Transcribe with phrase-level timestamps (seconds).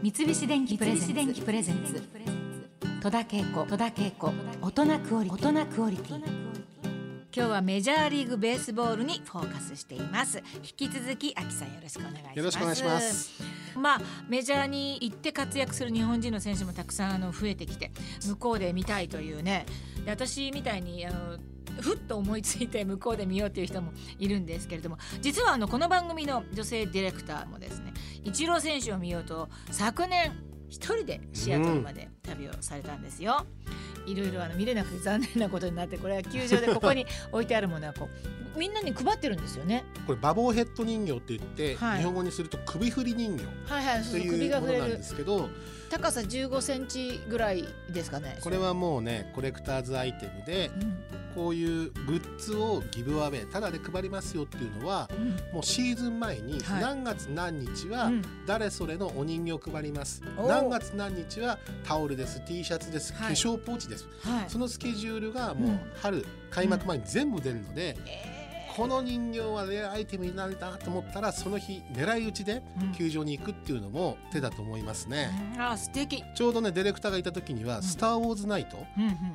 [0.00, 2.00] 三菱電機プレゼンツ。
[3.02, 3.66] 戸田恵子。
[3.66, 4.32] 戸田恵子。
[4.62, 6.16] 大人クオリ大人クオリティ。
[7.34, 10.40] 今日はメジャーリーグベースボールにフォーカスしています。
[10.56, 12.38] 引き続き秋さんよろしくお願いします。
[12.38, 13.42] よろしくお願いします。
[13.76, 17.90] まあメジャーに行って活躍する日本人の選手もたくさんあの増えてきて
[18.24, 19.66] 向こうで見たいというね。
[20.04, 21.38] で私みたいにあの
[21.80, 27.92] ふっと思いついて向こうで見ようという人もいるんですけれども実はあのこの番組の女性ディレクターもですね
[28.28, 30.32] イチロー選手を見ようと昨年
[30.68, 32.10] 一人でシアトルまで。
[32.28, 33.46] 旅をされたんですよ。
[34.06, 38.08] いろいろあの見れなくて 残念なことになってこれは球場でここに 置いてあるものはこ
[38.56, 39.84] うみんなに配ってるんですよね。
[40.06, 41.98] これバボーヘッド人形って言って、はい。
[41.98, 45.48] 日本語にすると首振り人形はいはい、そうといそうものなんが触れるですけど
[45.90, 48.38] 高さ15センチぐらいですかね。
[48.42, 50.98] これはもうねコレクターズアイテムでうん、
[51.34, 55.54] こういうグッズをギブアウェイただで配りますよっていうのはうん。
[55.54, 56.82] もうシーズン前にはい。
[56.82, 58.22] 何月何日はうん。
[58.46, 60.46] 誰それのお人形を配ります、おー。
[60.48, 63.28] 何月何日はタオルです T シャツです、はい。
[63.28, 64.06] 化粧ポーチです。
[64.22, 64.50] はい。
[64.50, 65.80] そのスケジュールがもううん。
[66.02, 68.37] 春開幕前に全部出るので、えー
[68.78, 72.92] この人形はレアアイテムになるんだと思ったらその日狙い撃ちでうん。
[72.92, 75.60] 球場に行くっていうのも手だと思いますね、うん。
[75.60, 76.22] あ素敵。
[76.32, 77.82] ちょうどねディレクターがいた時には「ん。
[77.82, 78.76] スター・ウォーズ・ナイト」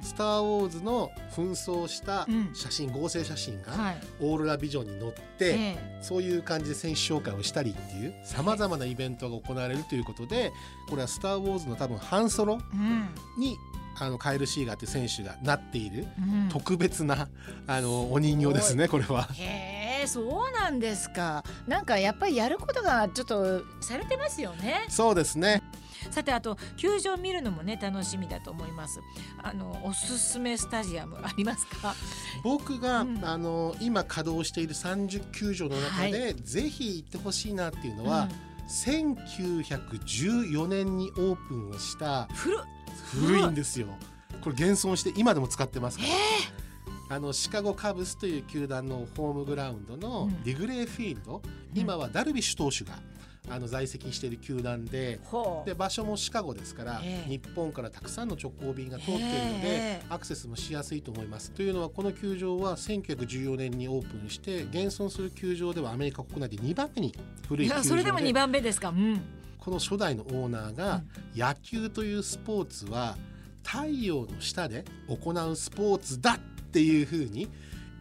[0.02, 2.52] スター・ウォーズの紛争したうん。
[2.56, 3.98] 写真、合成写真がはい。
[4.22, 6.00] オーロラビジョンに載って、ええ。
[6.02, 10.54] そういう感じで選手紹介をしたりっていうさまざまなイベントが行われるということで
[10.90, 13.10] これは「スター・ウォーズ」の多分ハンソロうん。
[13.38, 13.58] に
[14.00, 16.50] あのカエル・シーガーっていう選手がなっているうん。
[16.50, 17.28] 特別な
[17.68, 19.28] あのお人形ですねこれは。
[19.34, 21.44] へえそうなんですか。
[21.68, 24.86] なんかやっぱりやることがちょっとされてますよね。
[24.90, 25.62] そうですね。
[26.12, 29.00] さてあと球場見るのもね楽しみだと思います。
[29.42, 31.96] あのおすすめスタジアムありますか？
[32.44, 33.24] 僕が、うん。
[33.24, 38.28] あの今稼働している30球場の中で、ぜひ行ってほしいなっていうのは、
[38.68, 42.60] 1914年にオープンをしたうん古っ
[43.20, 43.88] 古いんですよ。
[44.42, 46.10] これ現存して今でも使ってますから。
[47.16, 50.44] あのシカゴカブスという球団のホームグラウンドのうん。
[50.44, 51.42] ディグレーフィールド、
[51.76, 52.98] 今はダルビッシュ投手が
[53.50, 55.20] あの在籍している球団で
[55.66, 57.30] で場所もシカゴですから、ええ。
[57.30, 60.04] 日本からたくさんの直行便が通っているので、ええ。
[60.10, 61.52] アクセスもしやすいと思います。
[61.52, 67.14] というのはこの球場は1914年にオープンして現存する球場ではアメリカ国内で2番目に
[67.48, 67.88] 古いい球場で。
[67.88, 68.90] やそれでも2番目ですか。
[68.90, 69.22] うん
[69.64, 71.02] この初代のオーナーが、
[71.36, 73.16] 野球というスポーツは
[73.64, 76.40] 太陽の下で行うスポーツだっ
[76.72, 77.50] ていうふうに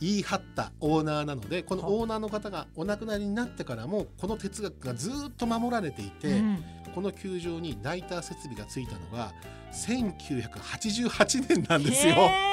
[0.00, 6.64] 言い張ったオーナーなのでこのオーナーの方がお亡くなりになってからもこの哲学がずっと守られていて、うん。
[6.94, 9.32] この球場にナイター設備がついたのが
[9.72, 12.14] 1988年なんですよ。
[12.14, 12.52] へ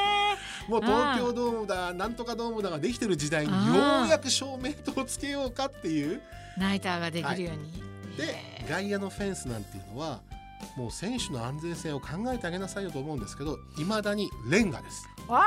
[0.69, 3.73] もう東京ドームだなんとかドームだができてる時代によ
[4.05, 6.17] うやく照明灯をつけようかっていう。
[6.17, 10.21] ーナイターができるように、でへー外野のフェンスなんていうのは
[10.75, 15.07] もう選手の安全性を考えてあげなさいよと思うんですけどいまだにレンガです。
[15.27, 15.45] わ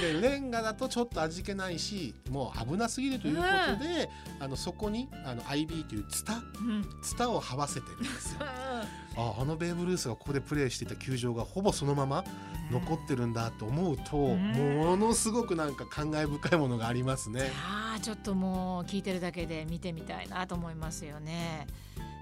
[0.00, 3.42] でレンガだとちょっと味気ないしもう危なすぎるというこ
[3.78, 8.40] とで、あのそこにあの IB というツタうんツタを這わせてるんですよ。
[8.42, 12.24] ああのベーブ・ルースがここでプレーしていた球場がほぼそのまま
[12.70, 17.50] 残ってるんだと思うと、うんものすごくなんか感慨深いものがありますね。
[17.54, 21.66] ああちょっともう聞いてるだけで見てみたいなと思いますよね。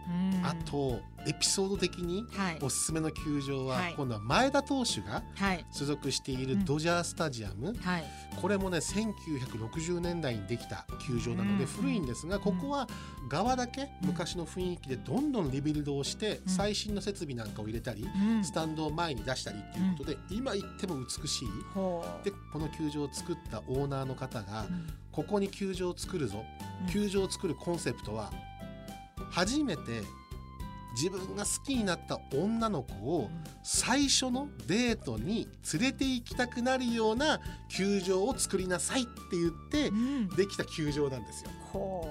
[0.09, 2.59] うん、あとエピソード的にはい。
[2.61, 3.95] おすすめの球場は、はい。
[3.97, 5.65] 今度は前田投手がはい。
[5.73, 6.59] 所属していうん。
[6.61, 8.05] るドジャースタジアム、はい。
[8.41, 11.71] これもね1960年代にできた球場なのでうん。
[11.71, 12.89] 古いんですが、ここは
[13.29, 16.49] 側だけ昔の雰囲気でどんどんリビルドをして、うん。
[16.49, 18.45] 最新の設備なんかを入れたり、うん。
[18.45, 21.49] スタンドを前に出したりっていうことで、今行っても美しい。
[22.25, 24.87] でこの球場を作ったオーナーの方が、うん。
[25.11, 26.45] ここに球場を作るぞ、
[26.83, 26.93] うん。
[26.93, 28.31] 球場を作るコンセプトは
[29.31, 30.03] 初めて
[30.95, 33.31] 自分が好きになった女の子を
[33.63, 40.29] 最初のデートに連れて行きたくなるような球場を作りなさいって言ってうん。
[40.29, 41.51] できた球場なんですよ。
[41.73, 42.09] ほ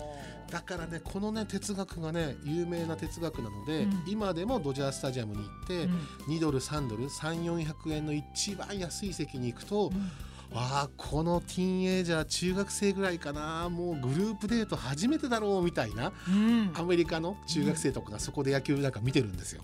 [0.52, 4.04] だからねこのね哲学がね有名な哲学なので、うん。
[4.06, 5.90] 今でもドジャースタジアムに行って、う
[6.28, 6.36] うん。
[6.36, 10.12] 2ドル3ドル3400円の一番安い席に行くと、うん
[10.54, 13.70] ああこのティーンエイジャー中学生ぐらいかな。
[13.70, 16.72] もうグループデート初めてだろうみたいなうん。
[16.76, 19.62] アメリカの中学生とかがそこで野球なんか見てるんですよ。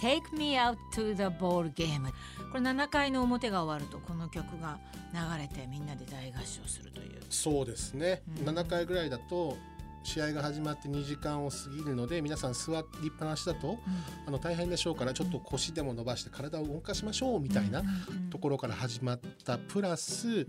[0.00, 2.10] Take me out to the ball game
[2.50, 4.78] これ7回の表が終わるとこの曲が
[5.12, 7.20] 流れてみんなで大合唱するという。
[7.28, 8.48] そうですね、うん。
[8.48, 9.56] 7回ぐらいだと
[10.02, 13.78] 試合が始まって2時間を過ぎるので皆さん座りっぱなしだと
[14.26, 17.82] あの大変でしょうからちょっと腰でも伸ばして体を動かしましょうみたいな
[18.30, 20.46] ところから始まったプラス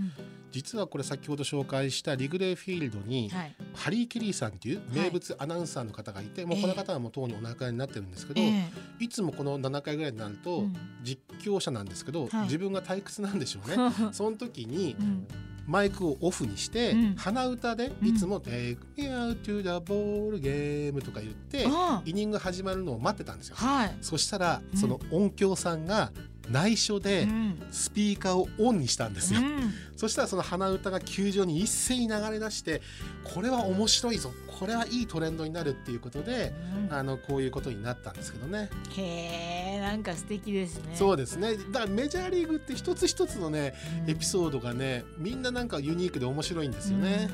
[0.52, 3.56] 実はこれ先ほど紹介したリグレーフィールドにはい。
[3.74, 8.70] ハリー・ケリーさんっていう名物アナウンサーの方がいてもうこの方はもうとうにお亡くなりになってるんですけどえ
[9.00, 10.66] いつもこの7回ぐらいになるえと
[11.04, 12.44] 実況者なんですけどはい。
[12.44, 13.76] 自分が退屈なんでしょうね。
[13.76, 15.28] う んその時にうん
[15.68, 17.16] マイクをオフにして、うん。
[17.16, 23.56] 鼻歌でいつも「Take me out to the ball game」とか言ってあイニング始まるのを待ってたんですよ。
[23.58, 23.98] はい。
[24.02, 24.80] そしたらうん。
[24.80, 26.12] その音響さんが
[26.50, 27.62] 内緒でうん。
[27.72, 29.42] スピーカーをオンにしたんですよ。
[29.42, 29.74] うん。
[29.96, 32.82] そしたらその鼻歌が球場に一斉に流れ出して
[33.24, 36.54] これは面白いぞこれはいいトレンドになるっていうことで
[36.90, 38.70] あのこういうことになったんですけどね。
[38.96, 40.96] へえなんか素敵ですね。
[40.96, 41.56] そうですね。
[41.56, 43.74] だからメジャーリーグって一つ一つのね
[44.06, 44.10] うん。
[44.10, 47.30] エピソードがねみんななんかユニークで面白いんですよね。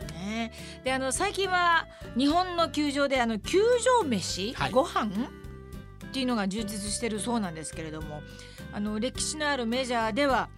[0.00, 0.06] うん。
[0.08, 0.52] ね。
[0.84, 3.58] であの最近は日本の球場であの球
[4.02, 4.70] 場飯、はい。
[4.70, 8.22] ご飯っていうのが充実してるそうなんですけれども
[8.72, 10.48] あの歴史のあるメジャーでは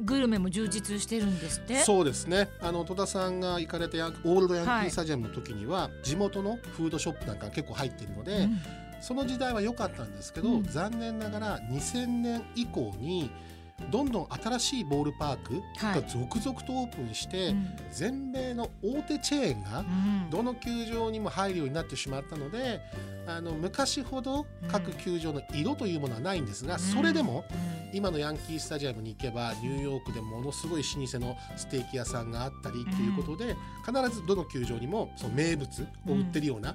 [0.00, 1.78] グルメも充実してるんですって？
[1.78, 2.48] そうですね。
[2.60, 4.86] あの戸田さんが行かれたオールドヤンキはい。
[4.86, 8.60] ースタジアムの時には、地元のフードショップなんかが結構入ってるので、うん
[9.00, 10.62] その時代は良かったんですけど、うん。
[10.64, 13.30] 残念ながら2000年以降に
[13.90, 16.02] どんどん新しいボールパークはい。
[16.02, 17.66] が続々とオープンして、うん。
[17.92, 20.30] 全米の大手チェーンがうん。
[20.30, 22.80] どの球場にも入るようになってしまったので
[23.26, 26.80] あの昔ほど各球場の色というものはないんですが、うん。
[26.80, 27.78] それでもうん。
[27.90, 33.56] 今のヤンキースタジアムに行けばニューヨークでものすごい老舗のステーキ屋さんがあったりっていうことで、
[33.86, 36.74] 必ずどの球場にもその名物を売ってるような、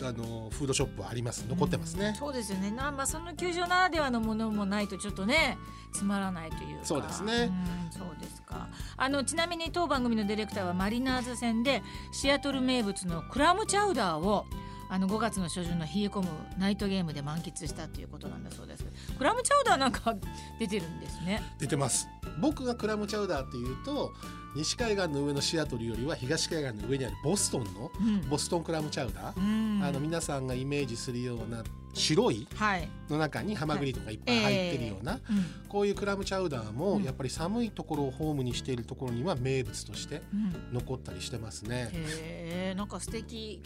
[0.00, 1.44] あのフードショップはあります。
[1.48, 2.14] 残ってますね。
[2.18, 2.70] そうですよね。
[2.70, 5.58] な、まあ、その球場ならではのものもないとちょっとね
[5.92, 6.84] つまらないというか。
[6.84, 7.50] そうですね。
[7.50, 8.68] うんそうですか。
[8.96, 14.46] あのちなみに当番組のディレクターはマリナーズ戦でシアトル名物のクラムチャウダーを
[14.92, 16.28] あの5月の初旬の冷え込む
[16.58, 18.84] ナイトゲームで満喫したということなんだそうです
[19.16, 20.14] クラムチャウダーなんか
[20.58, 21.42] 出てるんですね。
[21.58, 22.08] 出てます。
[22.42, 24.12] 僕がクラムチャウダーっていうと
[24.54, 28.28] 西海岸の上のシアトルよりは東海岸の上にあるボストンのうん。
[28.28, 29.82] ボストンクラムチャウダー、うん。
[29.82, 31.64] あの皆さんがイメージするような
[31.94, 35.20] 白いはい、の中にハマグリとかいっぱい入ってるような、うん
[35.68, 40.74] こういうクラムチャウダーもうんやっぱり寒いところをホームにしているところには名物としてうん。
[40.74, 41.88] 残ったりしてますね。
[41.92, 43.62] へえなんか素敵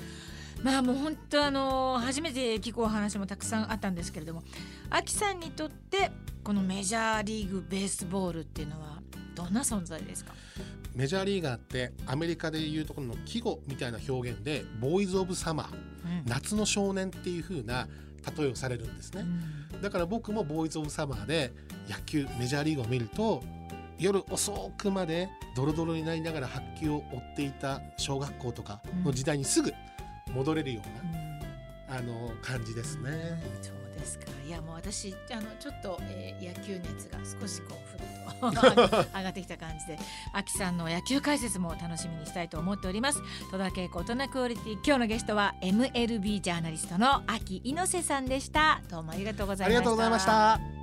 [0.63, 4.43] まあもう本当あの初めて聞くお話もたくさんあったんですけれども
[4.91, 6.11] アキさんにとって
[6.43, 9.01] このメジャーリーグベースボールっていうのは
[9.35, 10.33] どんな存在ですか、
[10.95, 15.77] メジャーリーガーってアメリカでいうところの季語みたいな表現でボーイズ・オブ・サマーう
[16.09, 16.23] ん。
[16.25, 17.87] 夏の少年っていう風な
[18.37, 19.27] 例えをされるんですね。
[19.75, 19.83] うん。
[19.83, 21.53] だから僕もボーイズ・オブ・サマーで
[21.89, 23.43] 野球メジャーリーグを見ると
[23.99, 27.01] 夜遅くまでドロドロになりながら白球を追
[27.33, 29.73] っていた小学校とかの時代にすぐ
[30.37, 30.81] 戻れるよ
[31.89, 33.11] うな、あの感じですね。
[33.63, 34.27] そうですか。
[34.47, 39.99] いやもう私あのちょっと、えー野球熱が少しこうふっと 上がってきた感じで
[40.33, 43.21] 秋さんの野球解説も楽しみにしたいと思っております。
[43.51, 48.83] 戸田恵子大人クオリティ今日のゲストは MLB ジャーナリストの秋猪瀬さんでした。
[48.89, 49.77] どうもありがとうございました。
[49.77, 50.76] ありがとうございました。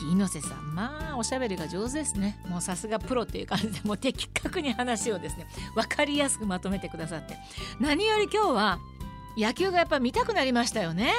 [0.00, 2.40] 秋猪瀬さんまあおしゃべりが上手ですね。
[2.48, 7.36] もうさすがプロっていう感じで もう的確に話をですね分かりやすくまとめてくださって。
[7.78, 8.78] 何より今日は
[9.36, 11.12] 野球がやっぱ見たくなりましたよね。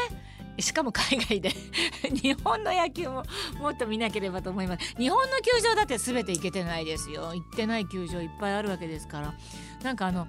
[0.60, 1.52] しかも海外で。
[2.12, 3.24] 日本の野球も
[3.60, 4.96] もっと見なければと思います。
[4.98, 7.34] 日本の球場だって全て行けてないですよ。
[7.34, 9.34] 行ってない球場いっぱいあるわけですから。
[9.84, 10.28] なんかあの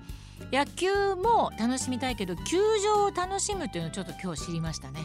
[0.50, 5.00] 野球も楽しみたいけど球場を楽しむというのをちょっと今日知りましたね。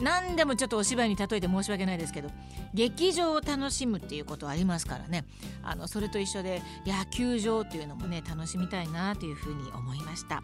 [0.00, 2.30] 何でもちょっとお芝居に例えて申し訳ないですけど
[2.74, 5.24] 劇場を楽しむっていうことはありますからね。
[5.62, 10.42] あのそれと一緒で野球場っていうのもね楽しみたいなというふうに思いました。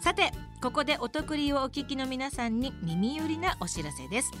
[0.00, 4.32] さてここでお得りをお聞きの皆さんに耳寄りなお知らせです。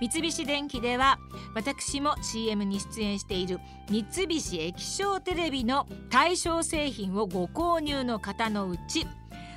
[0.00, 1.18] 三菱電機では
[1.54, 9.06] 私も CM に出演している三菱液晶テレビの対象製品をご購入の方のうち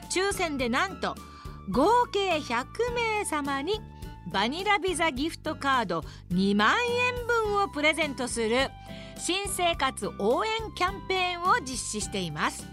[0.09, 1.15] 抽選でなんと
[1.71, 3.79] 合計100名様に
[4.31, 6.75] バニラビザギフトカード2万
[7.17, 8.69] 円分をプレゼントする
[9.17, 12.72] 新生活応援キャンペーンを実施しています。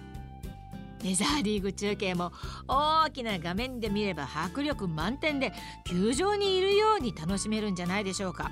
[1.02, 2.32] メジャーリーグ中継も
[2.68, 5.52] 大きな画面で見れば迫力満点で
[5.84, 8.50] 球場にいるように楽しめるんじゃないでしょうか。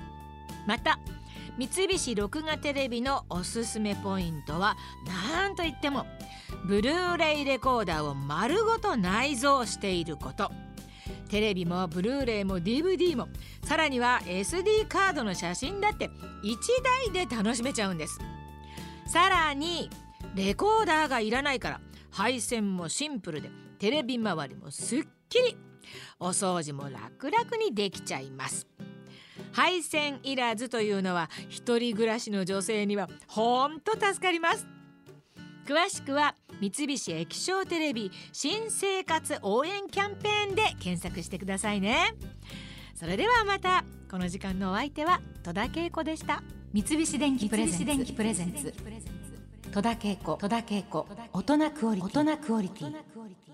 [0.65, 0.99] また
[1.57, 6.05] 三菱録画テレビのおすすめポイントはなんといっても
[6.65, 10.51] ブルーレイレコーダーを丸ごと内蔵していること。
[11.27, 13.27] テレビもブルーレイも DVD も
[13.63, 16.09] さらには SD カードの写真だって
[16.43, 16.55] 1
[17.13, 18.19] 台で楽しめちゃうんです。
[19.05, 19.89] さらに
[20.35, 21.81] レコーダーがいらないから
[22.19, 23.49] 配線もシンプルで
[23.79, 25.57] テレビ周りもすっきり
[26.19, 28.67] お掃除も楽々にできちゃいます。
[29.53, 34.67] 配線いらずというのは一人暮らしの女性にはほんと助かります。
[35.65, 42.15] 詳しくは三菱液晶テレビ新生活応援キャンペーンで検索してくださいね。
[42.95, 46.43] それではまたこの時間のお相手は戸田恵子でした。
[46.73, 48.73] 三菱電機プレゼンツ。
[49.71, 50.37] 戸田恵子
[51.31, 53.48] 大人クオリティ。